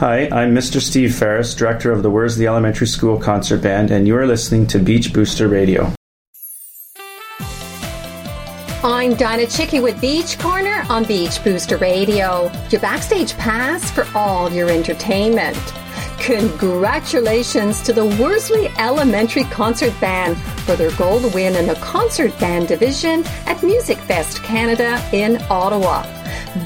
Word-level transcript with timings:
Hi, 0.00 0.28
I'm 0.32 0.56
Mr. 0.56 0.80
Steve 0.80 1.14
Ferris, 1.14 1.54
director 1.54 1.92
of 1.92 2.02
the 2.02 2.10
Worsley 2.10 2.48
Elementary 2.48 2.88
School 2.88 3.20
Concert 3.20 3.62
Band, 3.62 3.92
and 3.92 4.08
you 4.08 4.16
are 4.16 4.26
listening 4.26 4.66
to 4.66 4.80
Beach 4.80 5.12
Booster 5.12 5.46
Radio. 5.46 5.92
I'm 8.84 9.14
Dianna 9.14 9.46
Chycki 9.46 9.82
with 9.82 10.00
Beach 10.02 10.38
Corner 10.38 10.84
on 10.90 11.04
Beach 11.04 11.42
Booster 11.42 11.78
Radio, 11.78 12.52
your 12.68 12.80
backstage 12.80 13.36
pass 13.38 13.90
for 13.90 14.06
all 14.14 14.52
your 14.52 14.70
entertainment. 14.70 15.56
Congratulations 16.18 17.80
to 17.82 17.94
the 17.94 18.04
Worsley 18.04 18.68
Elementary 18.78 19.44
Concert 19.44 19.98
Band 19.98 20.36
for 20.36 20.76
their 20.76 20.90
gold 20.92 21.32
win 21.34 21.56
in 21.56 21.66
the 21.66 21.74
concert 21.76 22.38
band 22.38 22.68
division 22.68 23.20
at 23.46 23.56
MusicFest 23.58 24.44
Canada 24.44 25.02
in 25.12 25.42
Ottawa. 25.48 26.02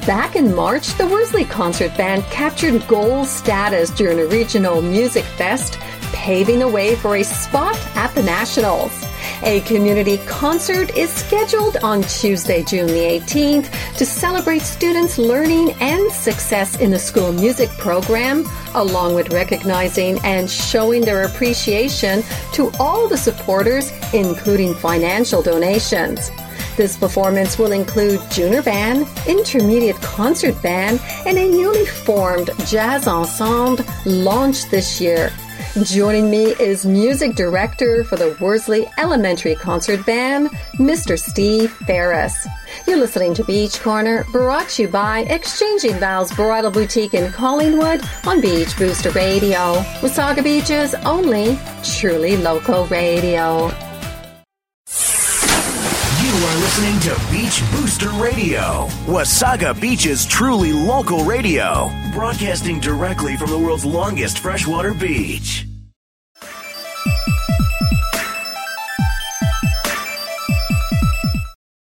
Back 0.04 0.34
in 0.34 0.54
March, 0.54 0.88
the 0.94 1.06
Worsley 1.06 1.44
Concert 1.44 1.96
Band 1.96 2.24
captured 2.24 2.86
gold 2.88 3.28
status 3.28 3.88
during 3.90 4.18
a 4.18 4.26
regional 4.26 4.82
music 4.82 5.24
fest, 5.24 5.78
paving 6.12 6.58
the 6.58 6.68
way 6.68 6.96
for 6.96 7.16
a 7.16 7.22
spot 7.22 7.78
at 7.94 8.12
the 8.16 8.22
Nationals. 8.22 9.09
A 9.42 9.62
community 9.62 10.18
concert 10.26 10.94
is 10.98 11.08
scheduled 11.10 11.78
on 11.78 12.02
Tuesday, 12.02 12.62
June 12.62 12.88
the 12.88 13.20
18th 13.20 13.96
to 13.96 14.04
celebrate 14.04 14.60
students' 14.60 15.16
learning 15.16 15.72
and 15.80 16.12
success 16.12 16.78
in 16.78 16.90
the 16.90 16.98
school 16.98 17.32
music 17.32 17.70
program, 17.78 18.44
along 18.74 19.14
with 19.14 19.32
recognizing 19.32 20.18
and 20.24 20.50
showing 20.50 21.00
their 21.00 21.22
appreciation 21.22 22.22
to 22.52 22.70
all 22.78 23.08
the 23.08 23.16
supporters, 23.16 23.90
including 24.12 24.74
financial 24.74 25.40
donations. 25.40 26.30
This 26.76 26.98
performance 26.98 27.58
will 27.58 27.72
include 27.72 28.20
junior 28.30 28.62
band, 28.62 29.06
intermediate 29.26 29.96
concert 30.02 30.60
band, 30.62 31.00
and 31.24 31.38
a 31.38 31.48
newly 31.48 31.86
formed 31.86 32.50
jazz 32.66 33.08
ensemble 33.08 33.84
launched 34.04 34.70
this 34.70 35.00
year. 35.00 35.32
Joining 35.78 36.28
me 36.28 36.46
is 36.58 36.84
music 36.84 37.36
director 37.36 38.02
for 38.02 38.16
the 38.16 38.36
Worsley 38.40 38.88
Elementary 38.98 39.54
Concert 39.54 40.04
Band, 40.04 40.48
Mr. 40.78 41.16
Steve 41.16 41.70
Ferris. 41.86 42.44
You're 42.88 42.96
listening 42.96 43.34
to 43.34 43.44
Beach 43.44 43.78
Corner, 43.78 44.24
brought 44.32 44.68
to 44.70 44.82
you 44.82 44.88
by 44.88 45.20
Exchanging 45.20 45.94
Vows 46.00 46.32
Bridal 46.32 46.72
Boutique 46.72 47.14
in 47.14 47.30
Collingwood 47.30 48.02
on 48.26 48.40
Beach 48.40 48.76
Booster 48.76 49.10
Radio, 49.10 49.76
Wasaga 50.00 50.42
Beach's 50.42 50.96
only 51.06 51.56
truly 51.84 52.36
local 52.36 52.86
radio. 52.86 53.68
You 56.20 56.46
are 56.46 56.56
listening 56.56 56.98
to 57.00 57.19
Beach 57.30 57.62
Booster 57.70 58.10
Radio, 58.10 58.88
Wasaga 59.06 59.80
Beach's 59.80 60.26
truly 60.26 60.72
local 60.72 61.24
radio, 61.24 61.88
broadcasting 62.12 62.80
directly 62.80 63.36
from 63.36 63.50
the 63.50 63.58
world's 63.58 63.84
longest 63.84 64.40
freshwater 64.40 64.92
beach. 64.92 65.69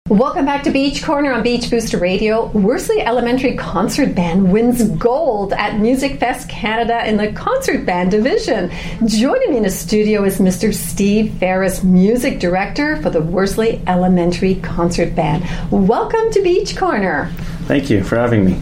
Welcome 0.09 0.45
back 0.45 0.63
to 0.63 0.71
Beach 0.71 1.03
Corner 1.03 1.31
on 1.31 1.43
Beach 1.43 1.69
Booster 1.69 1.99
Radio. 1.99 2.47
Worsley 2.47 2.99
Elementary 2.99 3.55
Concert 3.55 4.15
Band 4.15 4.51
wins 4.51 4.89
gold 4.89 5.53
at 5.53 5.73
MusicFest 5.73 6.49
Canada 6.49 7.07
in 7.07 7.15
the 7.15 7.31
concert 7.33 7.85
band 7.85 8.09
division. 8.09 8.71
Joining 9.05 9.51
me 9.51 9.57
in 9.57 9.63
the 9.63 9.69
studio 9.69 10.23
is 10.23 10.39
Mr. 10.39 10.73
Steve 10.73 11.35
Ferris, 11.35 11.83
music 11.83 12.39
director 12.39 12.99
for 13.03 13.11
the 13.11 13.21
Worsley 13.21 13.83
Elementary 13.85 14.55
Concert 14.55 15.13
Band. 15.13 15.47
Welcome 15.69 16.31
to 16.31 16.41
Beach 16.41 16.75
Corner. 16.75 17.31
Thank 17.65 17.91
you 17.91 18.03
for 18.03 18.15
having 18.15 18.45
me. 18.45 18.59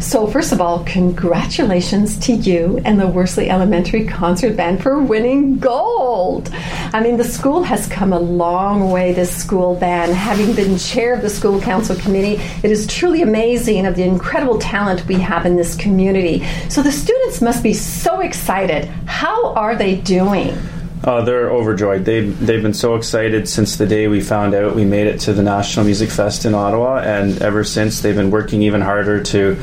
So, 0.00 0.26
first 0.26 0.52
of 0.52 0.60
all, 0.60 0.84
congratulations 0.84 2.18
to 2.20 2.32
you 2.32 2.80
and 2.84 3.00
the 3.00 3.06
Worsley 3.06 3.50
Elementary 3.50 4.06
Concert 4.06 4.56
Band 4.56 4.82
for 4.82 5.00
winning 5.00 5.58
gold. 5.58 6.50
I 6.52 7.00
mean, 7.00 7.16
the 7.16 7.24
school 7.24 7.62
has 7.62 7.86
come 7.86 8.12
a 8.12 8.18
long 8.18 8.90
way, 8.90 9.12
this 9.12 9.34
school 9.34 9.74
band. 9.74 10.12
Having 10.12 10.54
been 10.54 10.78
chair 10.78 11.14
of 11.14 11.22
the 11.22 11.30
school 11.30 11.60
council 11.60 11.96
committee, 11.96 12.42
it 12.62 12.70
is 12.70 12.86
truly 12.86 13.22
amazing 13.22 13.86
of 13.86 13.96
the 13.96 14.04
incredible 14.04 14.58
talent 14.58 15.06
we 15.06 15.16
have 15.16 15.46
in 15.46 15.56
this 15.56 15.74
community. 15.76 16.46
So, 16.68 16.82
the 16.82 16.92
students 16.92 17.40
must 17.40 17.62
be 17.62 17.72
so 17.72 18.20
excited. 18.20 18.86
How 19.06 19.54
are 19.54 19.76
they 19.76 19.96
doing? 19.96 20.56
Oh, 21.04 21.24
they're 21.24 21.50
overjoyed. 21.50 22.04
They've, 22.04 22.38
they've 22.38 22.62
been 22.62 22.74
so 22.74 22.96
excited 22.96 23.48
since 23.48 23.76
the 23.76 23.86
day 23.86 24.08
we 24.08 24.20
found 24.20 24.54
out 24.54 24.74
we 24.74 24.84
made 24.84 25.06
it 25.06 25.20
to 25.20 25.32
the 25.32 25.42
National 25.42 25.84
Music 25.84 26.10
Fest 26.10 26.44
in 26.44 26.54
Ottawa, 26.54 26.98
and 26.98 27.40
ever 27.42 27.64
since 27.64 28.00
they've 28.00 28.16
been 28.16 28.30
working 28.30 28.62
even 28.62 28.80
harder 28.80 29.22
to 29.24 29.56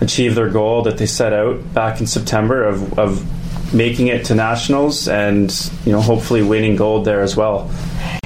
achieve 0.00 0.34
their 0.34 0.48
goal 0.48 0.82
that 0.82 0.98
they 0.98 1.06
set 1.06 1.32
out 1.32 1.74
back 1.74 2.00
in 2.00 2.06
September 2.06 2.64
of, 2.64 2.98
of 2.98 3.74
making 3.74 4.06
it 4.06 4.24
to 4.26 4.34
nationals 4.34 5.08
and 5.08 5.70
you 5.84 5.92
know 5.92 6.00
hopefully 6.00 6.42
winning 6.42 6.76
gold 6.76 7.04
there 7.04 7.20
as 7.20 7.36
well. 7.36 7.70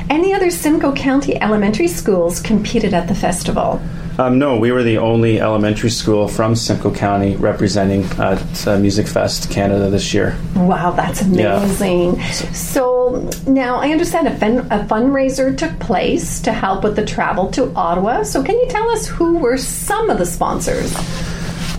Any 0.09 0.35
other 0.35 0.51
Simcoe 0.51 0.95
County 0.95 1.41
elementary 1.41 1.89
schools 1.89 2.41
competed 2.41 2.95
at 2.95 3.09
the 3.09 3.15
festival? 3.15 3.81
Um, 4.19 4.39
no, 4.39 4.59
we 4.59 4.73
were 4.73 4.83
the 4.83 4.99
only 4.99 5.41
elementary 5.41 5.91
school 5.91 6.29
from 6.29 6.55
Simcoe 6.55 6.93
County 6.93 7.37
representing 7.37 8.05
at 8.05 8.39
uh, 8.67 8.77
MusicFest 8.77 9.51
Canada 9.51 9.89
this 9.89 10.13
year. 10.13 10.39
Wow, 10.55 10.91
that's 10.91 11.23
amazing. 11.23 12.17
Yeah. 12.17 12.31
So 12.53 13.31
now 13.47 13.77
I 13.77 13.91
understand 13.91 14.29
a, 14.29 14.37
fun, 14.37 14.59
a, 14.71 14.85
fundraiser 14.85 15.57
took 15.57 15.79
place 15.79 16.41
to 16.41 16.53
help 16.53 16.85
with 16.85 16.97
the 16.97 17.05
travel 17.05 17.51
to 17.53 17.73
Ottawa. 17.75 18.23
So 18.23 18.43
can 18.43 18.59
you 18.59 18.69
tell 18.69 18.89
us 18.91 19.07
who 19.07 19.39
were 19.39 19.57
some 19.57 20.11
of 20.11 20.19
the 20.19 20.27
sponsors? 20.27 20.93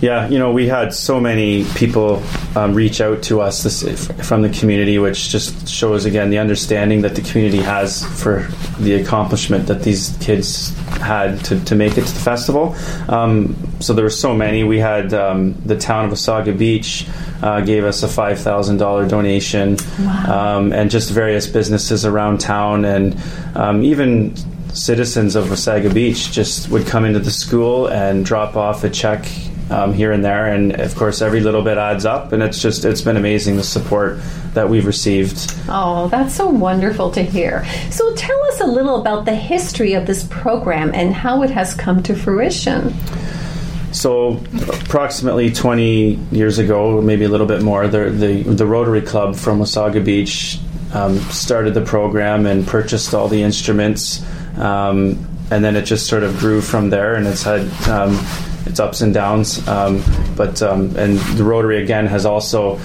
Yeah, 0.04 0.28
you 0.28 0.38
know, 0.38 0.52
we 0.52 0.68
had 0.68 0.92
so 0.92 1.18
many 1.18 1.64
people 1.76 2.22
um, 2.54 2.74
reach 2.74 3.00
out 3.00 3.22
to 3.22 3.40
us 3.40 3.62
this, 3.62 4.06
from 4.28 4.42
the 4.42 4.50
community, 4.50 4.98
which 4.98 5.30
just 5.30 5.66
shows 5.66 6.04
again 6.04 6.28
the 6.28 6.36
understanding 6.36 7.00
that 7.00 7.14
the 7.14 7.22
community 7.22 7.62
has 7.62 8.04
for 8.22 8.46
the 8.78 8.96
accomplishment 9.00 9.66
that 9.68 9.82
these 9.82 10.14
kids 10.20 10.76
had 10.98 11.42
to, 11.46 11.58
to 11.64 11.74
make 11.74 11.96
it 11.96 12.04
to 12.04 12.12
the 12.12 12.20
festival. 12.20 12.76
Um, 13.08 13.56
so 13.80 13.94
there 13.94 14.04
were 14.04 14.10
so 14.10 14.34
many. 14.34 14.62
We 14.62 14.78
had 14.78 15.14
um, 15.14 15.54
the 15.64 15.78
town 15.78 16.04
of 16.04 16.10
Wasaga 16.10 16.52
Beach 16.52 17.08
uh, 17.42 17.62
gave 17.62 17.84
us 17.84 18.02
a 18.02 18.08
five 18.08 18.38
thousand 18.38 18.76
dollar 18.76 19.08
donation, 19.08 19.78
wow. 20.00 20.58
Um, 20.58 20.72
and 20.74 20.90
just 20.90 21.12
various 21.12 21.46
businesses 21.46 22.04
around 22.04 22.42
town, 22.42 22.84
and 22.84 23.16
um, 23.54 23.82
even 23.82 24.36
citizens 24.74 25.34
of 25.34 25.46
Wasaga 25.46 25.94
Beach 25.94 26.30
just 26.30 26.68
would 26.68 26.86
come 26.86 27.06
into 27.06 27.20
the 27.20 27.30
school 27.30 27.86
and 27.88 28.22
drop 28.26 28.54
off 28.54 28.84
a 28.84 28.90
check 28.90 29.24
um, 29.70 29.92
here 29.92 30.12
and 30.12 30.24
there, 30.24 30.46
and 30.46 30.72
of 30.80 30.94
course, 30.94 31.22
every 31.22 31.40
little 31.40 31.62
bit 31.62 31.78
adds 31.78 32.04
up. 32.04 32.32
And 32.32 32.42
it's 32.42 32.60
just 32.60 32.84
it's 32.84 33.00
been 33.00 33.16
amazing 33.16 33.56
the 33.56 33.62
support 33.62 34.18
that 34.54 34.68
we've 34.68 34.86
received. 34.86 35.54
Oh, 35.68 36.08
that's 36.08 36.34
so 36.34 36.48
wonderful 36.48 37.10
to 37.12 37.22
hear. 37.22 37.64
So, 37.90 38.14
tell 38.14 38.42
us 38.46 38.60
a 38.60 38.66
little 38.66 39.00
about 39.00 39.24
the 39.24 39.34
history 39.34 39.94
of 39.94 40.06
this 40.06 40.24
program 40.24 40.92
and 40.94 41.14
how 41.14 41.42
it 41.42 41.50
has 41.50 41.74
come 41.74 42.02
to 42.04 42.14
fruition. 42.14 42.94
So, 43.92 44.42
approximately 44.84 45.52
20 45.52 46.14
years 46.32 46.58
ago, 46.58 47.00
maybe 47.00 47.24
a 47.24 47.28
little 47.28 47.46
bit 47.46 47.62
more, 47.62 47.88
the 47.88 48.10
the, 48.10 48.42
the 48.42 48.66
Rotary 48.66 49.02
Club 49.02 49.36
from 49.36 49.60
Wasaga 49.60 50.04
Beach 50.04 50.58
um, 50.92 51.18
started 51.30 51.74
the 51.74 51.82
program 51.82 52.46
and 52.46 52.66
purchased 52.66 53.14
all 53.14 53.28
the 53.28 53.42
instruments. 53.42 54.24
Um, 54.58 55.26
and 55.50 55.64
then 55.64 55.76
it 55.76 55.82
just 55.82 56.06
sort 56.06 56.22
of 56.22 56.38
grew 56.38 56.60
from 56.60 56.90
there, 56.90 57.16
and 57.16 57.26
it's 57.26 57.42
had 57.42 57.62
um, 57.88 58.18
its 58.66 58.80
ups 58.80 59.00
and 59.00 59.14
downs. 59.14 59.66
Um, 59.68 60.02
but 60.36 60.62
um, 60.62 60.96
and 60.96 61.18
the 61.36 61.44
Rotary 61.44 61.82
again 61.82 62.06
has 62.06 62.26
also 62.26 62.80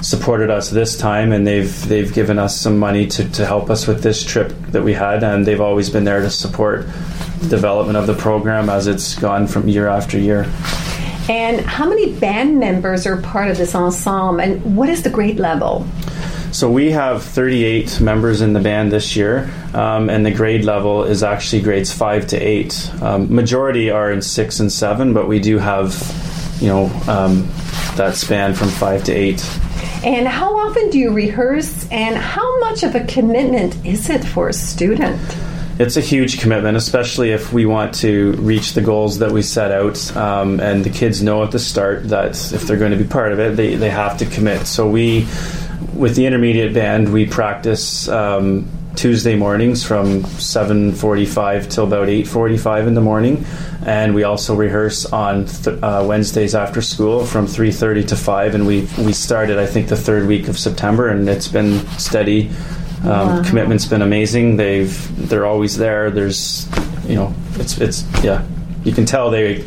supported 0.00 0.50
us 0.50 0.70
this 0.70 0.96
time, 0.96 1.32
and 1.32 1.46
they've 1.46 1.88
they've 1.88 2.12
given 2.12 2.38
us 2.38 2.58
some 2.58 2.78
money 2.78 3.06
to, 3.06 3.28
to 3.30 3.46
help 3.46 3.70
us 3.70 3.86
with 3.86 4.02
this 4.02 4.22
trip 4.22 4.52
that 4.68 4.82
we 4.82 4.92
had, 4.92 5.22
and 5.22 5.46
they've 5.46 5.60
always 5.60 5.90
been 5.90 6.04
there 6.04 6.20
to 6.20 6.30
support 6.30 6.86
the 7.40 7.48
development 7.48 7.96
of 7.96 8.06
the 8.06 8.14
program 8.14 8.68
as 8.68 8.86
it's 8.86 9.18
gone 9.18 9.46
from 9.46 9.68
year 9.68 9.88
after 9.88 10.18
year. 10.18 10.44
And 11.28 11.60
how 11.62 11.88
many 11.88 12.12
band 12.12 12.60
members 12.60 13.06
are 13.06 13.16
part 13.16 13.50
of 13.50 13.56
this 13.56 13.74
ensemble, 13.74 14.40
and 14.40 14.76
what 14.76 14.88
is 14.88 15.02
the 15.02 15.10
grade 15.10 15.38
level? 15.38 15.86
So 16.54 16.70
we 16.70 16.92
have 16.92 17.24
38 17.24 18.00
members 18.00 18.40
in 18.40 18.52
the 18.52 18.60
band 18.60 18.92
this 18.92 19.16
year, 19.16 19.50
um, 19.74 20.08
and 20.08 20.24
the 20.24 20.30
grade 20.30 20.64
level 20.64 21.02
is 21.02 21.24
actually 21.24 21.62
grades 21.62 21.92
five 21.92 22.28
to 22.28 22.36
eight. 22.38 22.92
Um, 23.02 23.34
majority 23.34 23.90
are 23.90 24.12
in 24.12 24.22
six 24.22 24.60
and 24.60 24.70
seven, 24.70 25.14
but 25.14 25.26
we 25.26 25.40
do 25.40 25.58
have, 25.58 25.92
you 26.60 26.68
know, 26.68 26.84
um, 27.08 27.48
that 27.96 28.14
span 28.14 28.54
from 28.54 28.68
five 28.68 29.02
to 29.04 29.12
eight. 29.12 29.44
And 30.04 30.28
how 30.28 30.56
often 30.56 30.90
do 30.90 30.98
you 31.00 31.12
rehearse, 31.12 31.88
and 31.90 32.16
how 32.16 32.60
much 32.60 32.84
of 32.84 32.94
a 32.94 33.04
commitment 33.04 33.84
is 33.84 34.08
it 34.08 34.22
for 34.22 34.48
a 34.48 34.52
student? 34.52 35.20
it's 35.78 35.96
a 35.96 36.00
huge 36.00 36.40
commitment, 36.40 36.76
especially 36.76 37.32
if 37.32 37.52
we 37.52 37.66
want 37.66 37.94
to 37.96 38.32
reach 38.34 38.74
the 38.74 38.80
goals 38.80 39.18
that 39.18 39.32
we 39.32 39.42
set 39.42 39.72
out. 39.72 40.16
Um, 40.16 40.60
and 40.60 40.84
the 40.84 40.90
kids 40.90 41.20
know 41.20 41.42
at 41.42 41.50
the 41.50 41.58
start 41.58 42.10
that 42.10 42.52
if 42.52 42.62
they're 42.62 42.76
going 42.76 42.92
to 42.92 42.96
be 42.96 43.08
part 43.08 43.32
of 43.32 43.40
it, 43.40 43.56
they, 43.56 43.74
they 43.74 43.90
have 43.90 44.18
to 44.18 44.26
commit. 44.26 44.68
So 44.68 44.88
we, 44.88 45.26
with 45.94 46.16
the 46.16 46.26
intermediate 46.26 46.74
band, 46.74 47.12
we 47.12 47.26
practice 47.26 48.08
um, 48.08 48.68
Tuesday 48.96 49.36
mornings 49.36 49.84
from 49.84 50.22
7:45 50.22 51.68
till 51.68 51.84
about 51.84 52.08
8:45 52.08 52.86
in 52.86 52.94
the 52.94 53.00
morning, 53.00 53.44
and 53.86 54.14
we 54.14 54.24
also 54.24 54.54
rehearse 54.54 55.06
on 55.06 55.46
th- 55.46 55.82
uh, 55.82 56.04
Wednesdays 56.06 56.54
after 56.54 56.80
school 56.82 57.24
from 57.24 57.46
3:30 57.46 58.08
to 58.08 58.16
5. 58.16 58.54
And 58.54 58.66
we 58.66 58.88
we 58.98 59.12
started, 59.12 59.58
I 59.58 59.66
think, 59.66 59.88
the 59.88 59.96
third 59.96 60.26
week 60.26 60.48
of 60.48 60.58
September, 60.58 61.08
and 61.08 61.28
it's 61.28 61.48
been 61.48 61.86
steady. 61.98 62.50
Um, 63.02 63.08
wow. 63.08 63.42
Commitment's 63.42 63.86
been 63.86 64.02
amazing. 64.02 64.56
They've 64.56 65.28
they're 65.28 65.46
always 65.46 65.76
there. 65.76 66.10
There's, 66.10 66.66
you 67.06 67.16
know, 67.16 67.34
it's 67.56 67.78
it's 67.78 68.04
yeah, 68.22 68.46
you 68.84 68.92
can 68.92 69.04
tell 69.04 69.30
they 69.30 69.64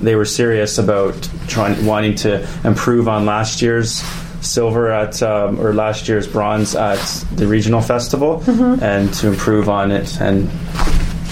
they 0.00 0.16
were 0.16 0.24
serious 0.24 0.78
about 0.78 1.28
trying 1.46 1.84
wanting 1.84 2.14
to 2.14 2.46
improve 2.64 3.08
on 3.08 3.26
last 3.26 3.60
year's 3.60 4.02
silver 4.40 4.90
at 4.90 5.22
um, 5.22 5.60
or 5.60 5.72
last 5.72 6.08
year's 6.08 6.26
bronze 6.26 6.74
at 6.74 6.98
the 7.34 7.46
regional 7.46 7.80
festival, 7.80 8.40
mm-hmm. 8.40 8.82
and 8.82 9.12
to 9.14 9.28
improve 9.28 9.68
on 9.68 9.90
it 9.90 10.20
and 10.20 10.48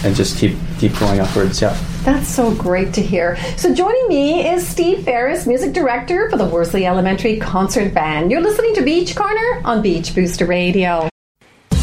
and 0.05 0.15
just 0.15 0.39
keep 0.39 0.57
keep 0.79 0.97
going 0.99 1.21
upwards. 1.21 1.61
Yeah. 1.61 1.77
That's 2.05 2.29
so 2.29 2.55
great 2.55 2.95
to 2.95 3.03
hear. 3.03 3.37
So, 3.57 3.75
joining 3.75 4.09
me 4.09 4.49
is 4.49 4.67
Steve 4.67 5.05
Ferris, 5.05 5.47
music 5.47 5.73
director 5.73 6.31
for 6.31 6.37
the 6.37 6.47
Worsley 6.47 6.87
Elementary 6.87 7.39
Concert 7.39 7.93
Band. 7.93 8.31
You're 8.31 8.41
listening 8.41 8.75
to 8.77 8.83
Beach 8.83 9.15
Corner 9.15 9.61
on 9.65 9.83
Beach 9.83 10.15
Booster 10.15 10.47
Radio. 10.47 11.09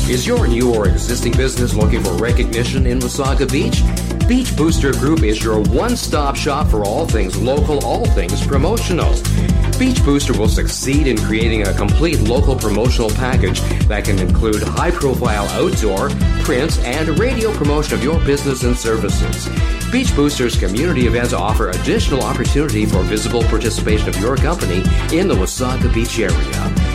Is 0.08 0.26
your 0.26 0.48
new 0.48 0.74
or 0.74 0.88
existing 0.88 1.34
business 1.34 1.74
looking 1.74 2.04
for 2.04 2.14
recognition 2.14 2.88
in 2.88 3.00
Wasaga 3.00 3.52
Beach? 3.52 4.15
Beach 4.28 4.58
Booster 4.58 4.92
Group 4.92 5.22
is 5.22 5.44
your 5.44 5.62
one 5.62 5.96
stop 5.96 6.36
shop 6.36 6.68
for 6.68 6.84
all 6.84 7.06
things 7.06 7.38
local, 7.38 7.86
all 7.86 8.06
things 8.08 8.46
promotional. 8.46 9.14
Beach 9.78 10.04
Booster 10.04 10.34
will 10.34 10.48
succeed 10.48 11.06
in 11.06 11.16
creating 11.16 11.68
a 11.68 11.74
complete 11.76 12.20
local 12.22 12.56
promotional 12.56 13.12
package 13.12 13.62
that 13.88 14.06
can 14.06 14.18
include 14.18 14.64
high 14.64 14.90
profile 14.90 15.46
outdoor, 15.50 16.10
print, 16.44 16.80
and 16.80 17.20
radio 17.20 17.54
promotion 17.54 17.94
of 17.94 18.04
your 18.04 18.20
business 18.26 18.64
and 18.64 18.76
services. 18.76 19.48
Beach 19.92 20.14
Booster's 20.16 20.58
community 20.58 21.06
events 21.06 21.34
offer 21.34 21.70
additional 21.70 22.24
opportunity 22.24 22.88
for 22.88 23.04
visible 23.04 23.44
participation 23.44 24.10
of 24.10 24.18
your 24.18 24.38
company 24.38 24.78
in 25.16 25.28
the 25.28 25.36
Wasaga 25.36 25.94
Beach 25.94 26.18
area. 26.18 26.95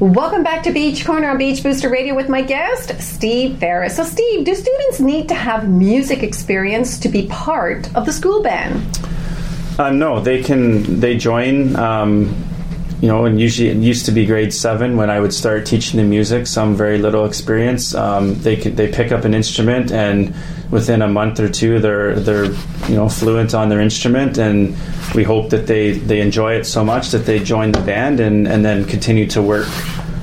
Welcome 0.00 0.42
back 0.42 0.62
to 0.62 0.72
Beach 0.72 1.04
Corner 1.04 1.28
on 1.28 1.36
Beach 1.36 1.62
Booster 1.62 1.90
Radio 1.90 2.14
with 2.14 2.30
my 2.30 2.40
guest, 2.40 2.98
Steve 3.02 3.58
Ferris. 3.58 3.96
So, 3.96 4.02
Steve, 4.02 4.46
do 4.46 4.54
students 4.54 4.98
need 4.98 5.28
to 5.28 5.34
have 5.34 5.68
music 5.68 6.22
experience 6.22 6.98
to 7.00 7.10
be 7.10 7.26
part 7.26 7.94
of 7.94 8.06
the 8.06 8.12
school 8.14 8.42
band? 8.42 8.98
Uh, 9.78 9.90
no, 9.90 10.18
they 10.18 10.42
can. 10.42 11.00
They 11.00 11.18
join. 11.18 11.76
Um, 11.76 12.34
you 13.00 13.08
know, 13.08 13.24
and 13.24 13.40
usually 13.40 13.70
it 13.70 13.78
used 13.78 14.04
to 14.06 14.12
be 14.12 14.26
grade 14.26 14.52
seven 14.52 14.96
when 14.96 15.08
I 15.08 15.20
would 15.20 15.32
start 15.32 15.64
teaching 15.64 15.96
them 15.96 16.10
music. 16.10 16.46
Some 16.46 16.76
very 16.76 16.98
little 16.98 17.24
experience. 17.24 17.94
Um, 17.94 18.34
they 18.40 18.56
they 18.56 18.92
pick 18.92 19.10
up 19.10 19.24
an 19.24 19.32
instrument, 19.32 19.90
and 19.90 20.34
within 20.70 21.00
a 21.00 21.08
month 21.08 21.40
or 21.40 21.48
two, 21.48 21.78
they're 21.78 22.14
they're 22.20 22.52
you 22.88 22.96
know 22.96 23.08
fluent 23.08 23.54
on 23.54 23.70
their 23.70 23.80
instrument, 23.80 24.36
and 24.36 24.76
we 25.14 25.22
hope 25.24 25.48
that 25.50 25.66
they 25.66 25.92
they 25.92 26.20
enjoy 26.20 26.54
it 26.54 26.64
so 26.64 26.84
much 26.84 27.10
that 27.10 27.24
they 27.24 27.38
join 27.38 27.72
the 27.72 27.80
band 27.80 28.20
and 28.20 28.46
and 28.46 28.64
then 28.64 28.84
continue 28.84 29.26
to 29.28 29.40
work 29.40 29.68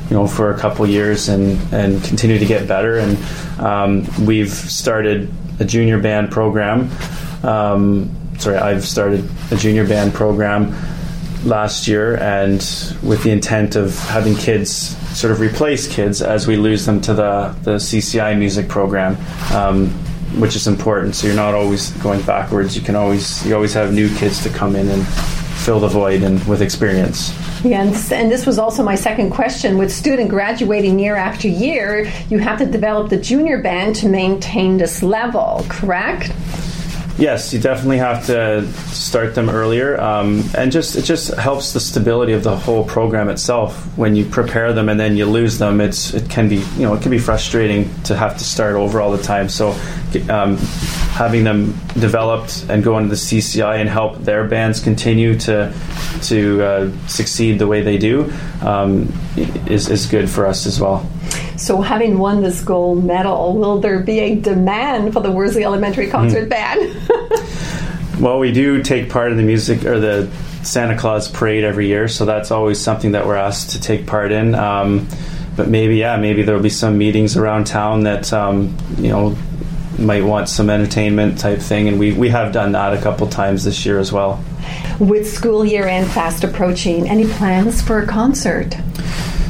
you 0.09 0.15
know 0.15 0.27
for 0.27 0.51
a 0.53 0.57
couple 0.57 0.85
years 0.87 1.29
and 1.29 1.59
and 1.73 2.03
continue 2.03 2.37
to 2.39 2.45
get 2.45 2.67
better 2.67 2.97
and 2.97 3.17
um, 3.59 4.05
we've 4.25 4.51
started 4.51 5.29
a 5.59 5.65
junior 5.65 5.99
band 5.99 6.31
program 6.31 6.89
um, 7.43 8.09
sorry 8.37 8.57
I've 8.57 8.85
started 8.85 9.29
a 9.51 9.57
junior 9.57 9.85
band 9.85 10.13
program 10.13 10.73
last 11.47 11.87
year 11.87 12.17
and 12.17 12.57
with 13.01 13.23
the 13.23 13.31
intent 13.31 13.75
of 13.75 13.97
having 13.99 14.35
kids 14.35 14.95
sort 15.17 15.31
of 15.31 15.39
replace 15.39 15.87
kids 15.87 16.21
as 16.21 16.45
we 16.45 16.57
lose 16.57 16.85
them 16.85 17.01
to 17.01 17.13
the 17.13 17.55
the 17.63 17.75
CCI 17.77 18.37
music 18.37 18.67
program 18.67 19.17
um, 19.53 19.89
which 20.39 20.55
is 20.55 20.67
important. 20.67 21.15
So 21.15 21.27
you're 21.27 21.35
not 21.35 21.53
always 21.53 21.91
going 22.03 22.21
backwards. 22.23 22.75
You 22.75 22.81
can 22.81 22.95
always 22.95 23.45
you 23.45 23.55
always 23.55 23.73
have 23.73 23.93
new 23.93 24.13
kids 24.17 24.43
to 24.43 24.49
come 24.49 24.75
in 24.75 24.87
and 24.89 25.07
fill 25.07 25.79
the 25.79 25.87
void 25.87 26.23
and 26.23 26.45
with 26.47 26.61
experience. 26.61 27.33
Yeah, 27.63 27.81
and 27.81 27.91
this, 27.91 28.11
and 28.11 28.31
this 28.31 28.45
was 28.45 28.59
also 28.59 28.83
my 28.83 28.95
second 28.95 29.31
question. 29.31 29.77
With 29.77 29.91
student 29.91 30.29
graduating 30.29 30.99
year 30.99 31.15
after 31.15 31.47
year, 31.47 32.11
you 32.29 32.37
have 32.37 32.59
to 32.59 32.65
develop 32.65 33.09
the 33.09 33.17
junior 33.17 33.61
band 33.61 33.95
to 33.97 34.07
maintain 34.07 34.77
this 34.77 35.01
level, 35.01 35.65
correct? 35.67 36.31
Yes, 37.17 37.51
you 37.51 37.59
definitely 37.59 37.97
have 37.97 38.27
to 38.27 38.71
start 38.93 39.33
them 39.33 39.49
earlier, 39.49 39.99
um, 39.99 40.43
and 40.55 40.71
just 40.71 40.95
it 40.95 41.01
just 41.01 41.33
helps 41.33 41.73
the 41.73 41.79
stability 41.79 42.33
of 42.33 42.43
the 42.43 42.55
whole 42.55 42.83
program 42.83 43.27
itself. 43.29 43.75
When 43.97 44.15
you 44.15 44.23
prepare 44.23 44.71
them 44.71 44.87
and 44.87 44.99
then 44.99 45.17
you 45.17 45.25
lose 45.25 45.57
them, 45.57 45.81
it's 45.81 46.13
it 46.13 46.29
can 46.29 46.47
be 46.47 46.57
you 46.57 46.83
know 46.83 46.93
it 46.93 47.01
can 47.01 47.09
be 47.09 47.17
frustrating 47.17 47.91
to 48.03 48.15
have 48.15 48.37
to 48.37 48.43
start 48.43 48.75
over 48.75 49.01
all 49.01 49.11
the 49.11 49.23
time. 49.23 49.49
So, 49.49 49.71
um, 50.29 50.57
having 51.17 51.43
them 51.43 51.75
developed 51.99 52.67
and 52.69 52.83
go 52.83 52.99
into 52.99 53.09
the 53.09 53.15
CCI 53.15 53.77
and 53.77 53.89
help 53.89 54.19
their 54.19 54.47
bands 54.47 54.79
continue 54.79 55.39
to 55.39 55.73
to 56.21 56.63
uh, 56.63 57.07
succeed 57.07 57.57
the 57.57 57.65
way 57.65 57.81
they 57.81 57.97
do 57.97 58.31
um, 58.61 59.11
is 59.65 59.89
is 59.89 60.05
good 60.05 60.29
for 60.29 60.45
us 60.45 60.67
as 60.67 60.79
well. 60.79 61.09
So, 61.57 61.81
having 61.81 62.19
won 62.19 62.43
this 62.43 62.61
gold 62.61 63.03
medal, 63.03 63.57
will 63.57 63.79
there 63.79 63.99
be 63.99 64.19
a 64.19 64.35
demand 64.35 65.13
for 65.13 65.21
the 65.21 65.31
Worsley 65.31 65.65
Elementary 65.65 66.07
Concert 66.07 66.47
mm. 66.47 66.49
Band? 66.49 68.21
well, 68.21 68.37
we 68.37 68.51
do 68.51 68.83
take 68.83 69.09
part 69.09 69.31
in 69.31 69.37
the 69.37 69.43
music 69.43 69.83
or 69.83 69.99
the 69.99 70.29
Santa 70.63 70.97
Claus 70.97 71.29
parade 71.29 71.63
every 71.63 71.87
year, 71.87 72.07
so 72.07 72.25
that's 72.25 72.51
always 72.51 72.79
something 72.79 73.13
that 73.13 73.25
we're 73.25 73.35
asked 73.35 73.71
to 73.71 73.81
take 73.81 74.05
part 74.05 74.31
in. 74.31 74.53
Um, 74.53 75.07
but 75.55 75.67
maybe, 75.67 75.97
yeah, 75.97 76.17
maybe 76.17 76.43
there'll 76.43 76.61
be 76.61 76.69
some 76.69 76.97
meetings 76.97 77.35
around 77.35 77.65
town 77.65 78.03
that 78.03 78.31
um, 78.31 78.77
you 78.97 79.09
know 79.09 79.35
might 79.97 80.23
want 80.23 80.49
some 80.49 80.69
entertainment 80.69 81.39
type 81.39 81.59
thing, 81.59 81.87
and 81.87 81.97
we 81.97 82.13
we 82.13 82.29
have 82.29 82.53
done 82.53 82.73
that 82.73 82.93
a 82.93 83.01
couple 83.01 83.27
times 83.27 83.63
this 83.63 83.83
year 83.83 83.97
as 83.97 84.11
well. 84.11 84.43
With 84.99 85.27
school 85.27 85.65
year 85.65 85.87
end 85.87 86.11
fast 86.11 86.43
approaching, 86.43 87.09
any 87.09 87.25
plans 87.25 87.81
for 87.81 87.99
a 87.99 88.05
concert? 88.05 88.75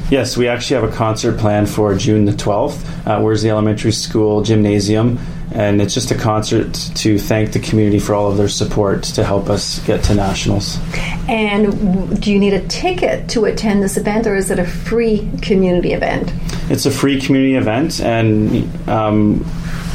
Yes, 0.10 0.38
we 0.38 0.48
actually 0.48 0.82
have 0.82 0.90
a 0.90 0.96
concert 0.96 1.38
planned 1.38 1.70
for 1.70 1.94
June 1.94 2.24
the 2.24 2.32
12th. 2.32 3.06
Uh, 3.06 3.22
Worsley 3.22 3.50
Elementary 3.50 3.92
School 3.92 4.42
Gymnasium, 4.42 5.20
and 5.52 5.82
it's 5.82 5.94
just 5.94 6.12
a 6.12 6.16
concert 6.16 6.74
to 6.96 7.20
thank 7.20 7.52
the 7.52 7.60
community 7.60 8.00
for 8.00 8.16
all 8.16 8.32
of 8.32 8.38
their 8.38 8.48
support 8.48 9.04
to 9.04 9.24
help 9.26 9.50
us 9.50 9.80
get 9.86 10.06
to 10.06 10.16
nationals. 10.16 10.80
And 11.28 12.22
do 12.22 12.32
you 12.32 12.40
need 12.40 12.54
a 12.54 12.66
ticket 12.70 13.28
to 13.32 13.46
attend 13.46 13.84
this 13.84 13.98
event, 13.98 14.28
or 14.28 14.36
is 14.36 14.50
it 14.50 14.60
a 14.60 14.66
free 14.66 15.30
community 15.42 15.92
event? 15.92 16.32
It's 16.70 16.86
a 16.86 16.92
free 16.92 17.20
community 17.20 17.56
event, 17.56 18.00
and 18.00 18.90
um, 18.90 19.46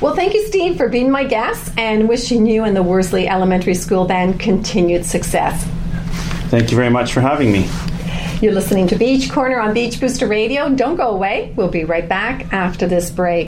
Well, 0.00 0.16
thank 0.16 0.34
you, 0.34 0.46
Steve, 0.46 0.78
for 0.78 0.88
being 0.88 1.10
my 1.10 1.24
guest 1.24 1.74
and 1.76 2.08
wishing 2.08 2.46
you 2.46 2.64
and 2.64 2.74
the 2.74 2.82
Worsley 2.82 3.28
Elementary 3.28 3.74
School 3.74 4.06
Band 4.06 4.40
continued 4.40 5.04
success. 5.04 5.62
Thank 6.48 6.70
you 6.70 6.78
very 6.78 6.90
much 6.90 7.12
for 7.12 7.20
having 7.20 7.52
me. 7.52 7.68
You're 8.42 8.54
listening 8.54 8.88
to 8.88 8.96
Beach 8.96 9.30
Corner 9.30 9.60
on 9.60 9.72
Beach 9.72 10.00
Booster 10.00 10.26
Radio. 10.26 10.68
Don't 10.68 10.96
go 10.96 11.10
away. 11.10 11.54
We'll 11.54 11.68
be 11.68 11.84
right 11.84 12.08
back 12.08 12.52
after 12.52 12.88
this 12.88 13.08
break. 13.08 13.46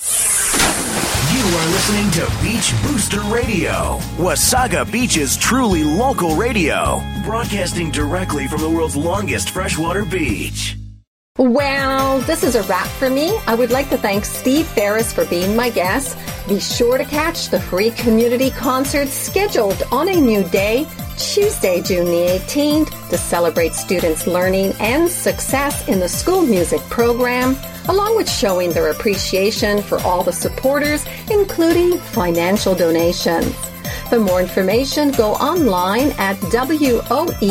You 0.00 1.44
are 1.44 1.66
listening 1.68 2.10
to 2.10 2.42
Beach 2.42 2.74
Booster 2.82 3.20
Radio, 3.32 4.00
Wasaga 4.16 4.90
Beach's 4.90 5.36
truly 5.36 5.84
local 5.84 6.34
radio, 6.34 7.00
broadcasting 7.24 7.92
directly 7.92 8.48
from 8.48 8.62
the 8.62 8.68
world's 8.68 8.96
longest 8.96 9.50
freshwater 9.50 10.04
beach. 10.04 10.76
Well, 11.38 12.18
this 12.22 12.42
is 12.42 12.56
a 12.56 12.62
wrap 12.64 12.88
for 12.88 13.08
me. 13.08 13.38
I 13.46 13.54
would 13.54 13.70
like 13.70 13.90
to 13.90 13.96
thank 13.96 14.24
Steve 14.24 14.66
Ferris 14.66 15.12
for 15.12 15.24
being 15.26 15.54
my 15.54 15.70
guest. 15.70 16.18
Be 16.48 16.58
sure 16.58 16.98
to 16.98 17.04
catch 17.04 17.48
the 17.48 17.60
free 17.60 17.92
community 17.92 18.50
concert 18.50 19.06
scheduled 19.08 19.82
on 19.92 20.08
a 20.08 20.20
new 20.20 20.42
day, 20.48 20.84
Tuesday, 21.18 21.80
June 21.82 22.06
the 22.06 22.38
18th, 22.38 23.10
to 23.10 23.18
celebrate 23.18 23.72
students' 23.74 24.26
learning 24.26 24.72
and 24.80 25.08
success 25.08 25.88
in 25.88 26.00
the 26.00 26.08
school 26.08 26.42
music 26.42 26.80
program, 26.90 27.56
along 27.88 28.16
with 28.16 28.30
showing 28.30 28.72
their 28.72 28.90
appreciation 28.90 29.82
for 29.82 29.98
all 30.00 30.22
the 30.22 30.32
supporters, 30.32 31.04
including 31.30 31.98
financial 31.98 32.74
donations. 32.74 33.54
For 34.08 34.18
more 34.18 34.40
information, 34.40 35.10
go 35.12 35.32
online 35.34 36.12
at 36.18 36.40
woe.scdsb.on.ca. 36.42 37.42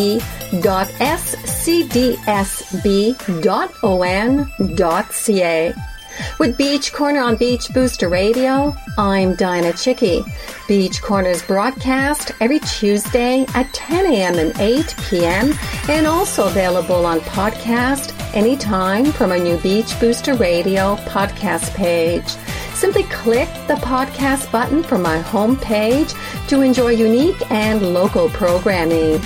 With 6.39 6.57
Beach 6.57 6.93
Corner 6.93 7.21
on 7.21 7.35
Beach 7.35 7.71
Booster 7.73 8.09
Radio, 8.09 8.75
I'm 8.97 9.35
Dianna 9.35 9.73
Chycki. 9.73 10.23
Beach 10.67 11.01
Corner's 11.01 11.41
broadcast 11.43 12.31
every 12.39 12.59
Tuesday 12.59 13.45
at 13.53 13.71
10 13.73 14.05
a.m. 14.11 14.39
and 14.39 14.57
8 14.59 14.95
p.m. 15.09 15.53
and 15.89 16.07
also 16.07 16.47
available 16.47 17.05
on 17.05 17.19
podcast 17.21 18.13
anytime 18.35 19.11
from 19.11 19.31
our 19.31 19.39
new 19.39 19.57
Beach 19.57 19.99
Booster 19.99 20.33
Radio 20.35 20.95
podcast 20.97 21.73
page. 21.75 22.27
Simply 22.73 23.03
click 23.03 23.49
the 23.67 23.75
podcast 23.75 24.51
button 24.51 24.81
from 24.83 25.03
my 25.03 25.19
homepage 25.21 26.15
to 26.47 26.61
enjoy 26.61 26.89
unique 26.89 27.51
and 27.51 27.93
local 27.93 28.29
programming. 28.29 29.21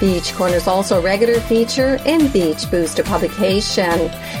Beach 0.00 0.32
Corner 0.32 0.56
is 0.56 0.66
also 0.66 0.98
a 0.98 1.02
regular 1.02 1.38
feature 1.40 1.98
in 2.06 2.28
Beach 2.28 2.70
Booster 2.70 3.02
publication 3.02 3.84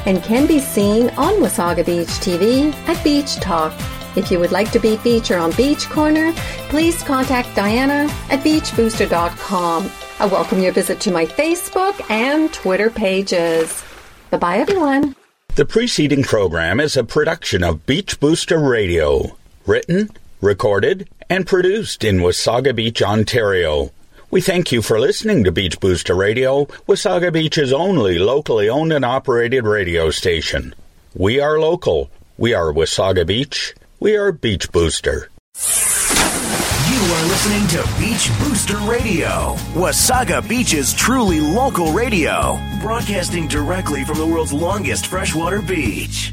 and 0.06 0.22
can 0.22 0.46
be 0.46 0.58
seen 0.58 1.10
on 1.10 1.34
Wasaga 1.34 1.84
Beach 1.84 2.08
TV 2.08 2.72
at 2.88 3.04
Beach 3.04 3.36
Talk. 3.36 3.74
If 4.16 4.30
you 4.30 4.38
would 4.40 4.52
like 4.52 4.72
to 4.72 4.80
be 4.80 4.96
featured 4.96 5.36
on 5.36 5.52
Beach 5.52 5.86
Corner, 5.90 6.32
please 6.70 7.02
contact 7.02 7.50
Dianna 7.50 8.08
at 8.30 8.40
beachbooster.com. 8.40 9.90
I 10.18 10.26
welcome 10.26 10.60
your 10.60 10.72
visit 10.72 10.98
to 11.00 11.10
my 11.10 11.26
Facebook 11.26 12.10
and 12.10 12.50
Twitter 12.54 12.88
pages. 12.88 13.84
Bye 14.30 14.38
bye, 14.38 14.58
everyone. 14.58 15.14
The 15.56 15.66
preceding 15.66 16.22
program 16.22 16.80
is 16.80 16.96
a 16.96 17.04
production 17.04 17.62
of 17.62 17.84
Beach 17.84 18.18
Booster 18.18 18.58
Radio, 18.58 19.36
written, 19.66 20.08
recorded, 20.40 21.10
and 21.28 21.46
produced 21.46 22.02
in 22.02 22.18
Wasaga 22.18 22.74
Beach, 22.74 23.02
Ontario. 23.02 23.90
We 24.32 24.40
thank 24.40 24.70
you 24.70 24.80
for 24.80 25.00
listening 25.00 25.42
to 25.42 25.50
Beach 25.50 25.80
Booster 25.80 26.14
Radio, 26.14 26.66
Wasaga 26.86 27.32
Beach's 27.32 27.72
only 27.72 28.16
locally 28.20 28.68
owned 28.68 28.92
and 28.92 29.04
operated 29.04 29.64
radio 29.64 30.10
station. 30.10 30.72
We 31.16 31.40
are 31.40 31.58
local. 31.58 32.12
We 32.38 32.54
are 32.54 32.72
Wasaga 32.72 33.26
Beach. 33.26 33.74
We 33.98 34.14
are 34.16 34.30
Beach 34.30 34.70
Booster. 34.70 35.30
You 35.56 37.00
are 37.12 37.24
listening 37.26 37.66
to 37.70 37.82
Beach 37.98 38.30
Booster 38.38 38.78
Radio, 38.88 39.56
Wasaga 39.74 40.48
Beach's 40.48 40.94
truly 40.94 41.40
local 41.40 41.92
radio, 41.92 42.56
broadcasting 42.80 43.48
directly 43.48 44.04
from 44.04 44.18
the 44.18 44.26
world's 44.26 44.52
longest 44.52 45.08
freshwater 45.08 45.60
beach. 45.60 46.32